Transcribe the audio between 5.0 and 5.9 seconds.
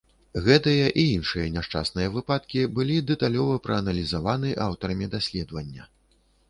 даследавання.